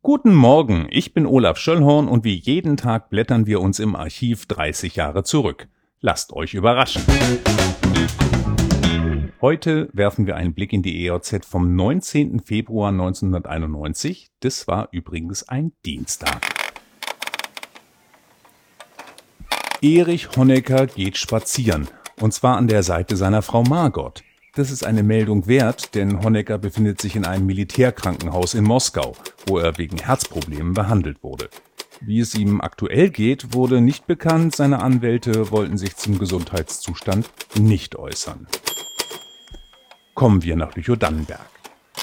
Guten 0.00 0.32
Morgen, 0.32 0.86
ich 0.90 1.12
bin 1.12 1.26
Olaf 1.26 1.58
Schöllhorn 1.58 2.06
und 2.06 2.22
wie 2.22 2.36
jeden 2.36 2.76
Tag 2.76 3.10
blättern 3.10 3.46
wir 3.46 3.60
uns 3.60 3.80
im 3.80 3.96
Archiv 3.96 4.46
30 4.46 4.94
Jahre 4.94 5.24
zurück. 5.24 5.66
Lasst 6.00 6.32
euch 6.32 6.54
überraschen. 6.54 7.02
Heute 9.40 9.90
werfen 9.92 10.28
wir 10.28 10.36
einen 10.36 10.54
Blick 10.54 10.72
in 10.72 10.82
die 10.82 11.04
EOZ 11.04 11.44
vom 11.44 11.74
19. 11.74 12.38
Februar 12.38 12.90
1991. 12.90 14.30
Das 14.38 14.68
war 14.68 14.88
übrigens 14.92 15.48
ein 15.48 15.72
Dienstag. 15.84 16.42
Erich 19.82 20.28
Honecker 20.36 20.86
geht 20.86 21.18
spazieren. 21.18 21.88
Und 22.20 22.32
zwar 22.32 22.56
an 22.56 22.68
der 22.68 22.84
Seite 22.84 23.16
seiner 23.16 23.42
Frau 23.42 23.64
Margot. 23.64 24.22
Das 24.58 24.72
ist 24.72 24.84
eine 24.84 25.04
Meldung 25.04 25.46
wert, 25.46 25.94
denn 25.94 26.20
Honecker 26.24 26.58
befindet 26.58 27.00
sich 27.00 27.14
in 27.14 27.24
einem 27.24 27.46
Militärkrankenhaus 27.46 28.54
in 28.54 28.64
Moskau, 28.64 29.14
wo 29.46 29.58
er 29.58 29.78
wegen 29.78 29.98
Herzproblemen 29.98 30.74
behandelt 30.74 31.22
wurde. 31.22 31.48
Wie 32.00 32.18
es 32.18 32.34
ihm 32.34 32.60
aktuell 32.60 33.10
geht, 33.10 33.54
wurde 33.54 33.80
nicht 33.80 34.08
bekannt. 34.08 34.56
Seine 34.56 34.82
Anwälte 34.82 35.52
wollten 35.52 35.78
sich 35.78 35.94
zum 35.94 36.18
Gesundheitszustand 36.18 37.30
nicht 37.56 37.94
äußern. 37.94 38.48
Kommen 40.14 40.42
wir 40.42 40.56
nach 40.56 40.74
Lüchow-Dannenberg. 40.74 41.48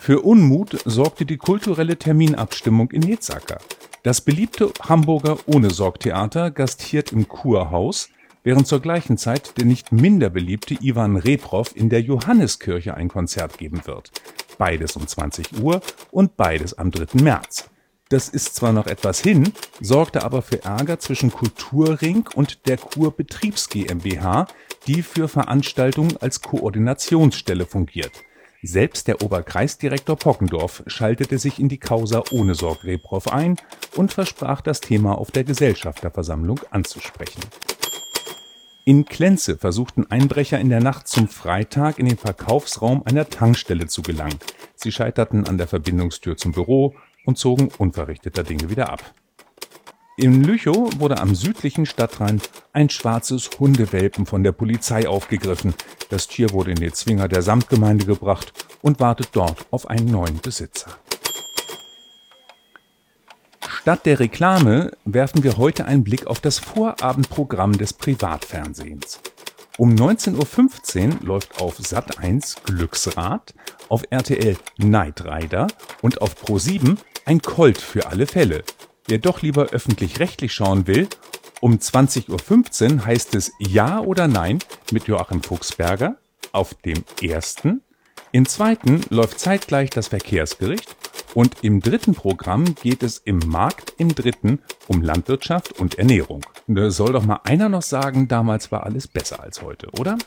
Für 0.00 0.22
Unmut 0.22 0.76
sorgte 0.84 1.26
die 1.26 1.36
kulturelle 1.36 1.98
Terminabstimmung 1.98 2.90
in 2.90 3.02
Hitzacker. 3.02 3.58
Das 4.02 4.22
beliebte 4.22 4.72
Hamburger 4.88 5.36
Ohne-Sorg-Theater 5.46 6.50
gastiert 6.50 7.12
im 7.12 7.28
Kurhaus, 7.28 8.08
während 8.42 8.66
zur 8.66 8.80
gleichen 8.80 9.18
Zeit 9.18 9.56
der 9.58 9.64
nicht 9.64 9.92
minder 9.92 10.30
beliebte 10.30 10.74
Ivan 10.74 11.16
Reprov 11.16 11.74
in 11.74 11.88
der 11.88 12.00
Johanneskirche 12.00 12.94
ein 12.94 13.08
Konzert 13.08 13.58
geben 13.58 13.82
wird. 13.86 14.10
Beides 14.58 14.96
um 14.96 15.06
20 15.06 15.62
Uhr 15.62 15.80
und 16.10 16.36
beides 16.36 16.76
am 16.76 16.90
3. 16.90 17.22
März. 17.22 17.70
Das 18.10 18.28
ist 18.28 18.56
zwar 18.56 18.72
noch 18.72 18.88
etwas 18.88 19.20
hin, 19.20 19.52
sorgte 19.80 20.24
aber 20.24 20.42
für 20.42 20.64
Ärger 20.64 20.98
zwischen 20.98 21.30
Kulturring 21.30 22.28
und 22.34 22.66
der 22.66 22.76
Kur 22.76 23.16
Betriebs 23.16 23.68
GmbH, 23.68 24.48
die 24.88 25.02
für 25.02 25.28
Veranstaltungen 25.28 26.16
als 26.16 26.40
Koordinationsstelle 26.40 27.66
fungiert. 27.66 28.12
Selbst 28.62 29.08
der 29.08 29.22
Oberkreisdirektor 29.22 30.16
Pockendorf 30.16 30.82
schaltete 30.86 31.38
sich 31.38 31.58
in 31.58 31.68
die 31.68 31.78
Causa 31.78 32.24
ohne 32.30 32.54
Sorg 32.54 32.84
Reprov 32.84 33.28
ein 33.28 33.56
und 33.96 34.12
versprach 34.12 34.60
das 34.60 34.80
Thema 34.80 35.16
auf 35.16 35.30
der 35.30 35.44
Gesellschafterversammlung 35.44 36.60
anzusprechen. 36.70 37.40
In 38.90 39.04
Klenze 39.04 39.56
versuchten 39.56 40.10
Einbrecher 40.10 40.58
in 40.58 40.68
der 40.68 40.80
Nacht 40.80 41.06
zum 41.06 41.28
Freitag 41.28 42.00
in 42.00 42.06
den 42.06 42.18
Verkaufsraum 42.18 43.04
einer 43.04 43.30
Tankstelle 43.30 43.86
zu 43.86 44.02
gelangen. 44.02 44.40
Sie 44.74 44.90
scheiterten 44.90 45.46
an 45.46 45.58
der 45.58 45.68
Verbindungstür 45.68 46.36
zum 46.36 46.50
Büro 46.50 46.96
und 47.24 47.38
zogen 47.38 47.68
unverrichteter 47.78 48.42
Dinge 48.42 48.68
wieder 48.68 48.90
ab. 48.90 49.14
In 50.16 50.42
Lüchow 50.42 50.90
wurde 50.98 51.18
am 51.18 51.36
südlichen 51.36 51.86
Stadtrand 51.86 52.50
ein 52.72 52.90
schwarzes 52.90 53.48
Hundewelpen 53.60 54.26
von 54.26 54.42
der 54.42 54.50
Polizei 54.50 55.06
aufgegriffen. 55.06 55.72
Das 56.08 56.26
Tier 56.26 56.50
wurde 56.50 56.72
in 56.72 56.80
den 56.80 56.92
Zwinger 56.92 57.28
der 57.28 57.42
Samtgemeinde 57.42 58.06
gebracht 58.06 58.52
und 58.82 58.98
wartet 58.98 59.28
dort 59.34 59.66
auf 59.70 59.88
einen 59.88 60.10
neuen 60.10 60.40
Besitzer. 60.40 60.98
Statt 63.80 64.04
der 64.04 64.20
Reklame 64.20 64.92
werfen 65.06 65.42
wir 65.42 65.56
heute 65.56 65.86
einen 65.86 66.04
Blick 66.04 66.26
auf 66.26 66.38
das 66.40 66.58
Vorabendprogramm 66.58 67.78
des 67.78 67.94
Privatfernsehens. 67.94 69.20
Um 69.78 69.94
19.15 69.94 71.08
Uhr 71.08 71.26
läuft 71.26 71.62
auf 71.62 71.78
Sat1 71.78 72.56
Glücksrad, 72.66 73.54
auf 73.88 74.02
RTL 74.10 74.58
Night 74.76 75.24
Rider 75.24 75.66
und 76.02 76.20
auf 76.20 76.36
Pro7 76.36 76.98
ein 77.24 77.40
Colt 77.40 77.78
für 77.78 78.06
alle 78.08 78.26
Fälle. 78.26 78.64
Wer 79.06 79.16
doch 79.16 79.40
lieber 79.40 79.68
öffentlich-rechtlich 79.68 80.52
schauen 80.52 80.86
will, 80.86 81.08
um 81.62 81.76
20.15 81.76 82.96
Uhr 82.96 83.06
heißt 83.06 83.34
es 83.34 83.50
Ja 83.60 84.00
oder 84.00 84.28
Nein 84.28 84.58
mit 84.92 85.04
Joachim 85.04 85.42
Fuchsberger 85.42 86.16
auf 86.52 86.74
dem 86.74 87.02
ersten. 87.22 87.80
Im 88.32 88.46
zweiten 88.46 89.00
läuft 89.08 89.40
zeitgleich 89.40 89.88
das 89.88 90.08
Verkehrsgericht 90.08 90.99
und 91.34 91.62
im 91.62 91.80
dritten 91.80 92.14
Programm 92.14 92.74
geht 92.74 93.02
es 93.02 93.18
im 93.18 93.38
Markt 93.46 93.94
im 93.98 94.14
dritten 94.14 94.60
um 94.88 95.02
Landwirtschaft 95.02 95.78
und 95.78 95.98
Ernährung. 95.98 96.42
Da 96.66 96.90
soll 96.90 97.12
doch 97.12 97.24
mal 97.24 97.40
einer 97.44 97.68
noch 97.68 97.82
sagen, 97.82 98.28
damals 98.28 98.72
war 98.72 98.84
alles 98.84 99.08
besser 99.08 99.40
als 99.40 99.62
heute, 99.62 99.90
oder? 99.98 100.18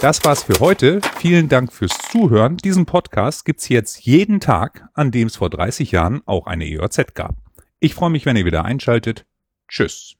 Das 0.00 0.24
war's 0.24 0.42
für 0.42 0.58
heute. 0.58 1.00
Vielen 1.18 1.48
Dank 1.48 1.72
fürs 1.72 1.96
Zuhören. 2.10 2.56
Diesen 2.56 2.86
Podcast 2.86 3.44
gibt's 3.44 3.68
jetzt 3.68 4.04
jeden 4.04 4.40
Tag, 4.40 4.88
an 4.94 5.12
dem 5.12 5.28
es 5.28 5.36
vor 5.36 5.48
30 5.48 5.92
Jahren 5.92 6.22
auch 6.26 6.46
eine 6.46 6.66
EOZ 6.66 7.14
gab. 7.14 7.36
Ich 7.78 7.94
freue 7.94 8.10
mich, 8.10 8.26
wenn 8.26 8.36
ihr 8.36 8.44
wieder 8.44 8.64
einschaltet. 8.64 9.26
Tschüss. 9.68 10.16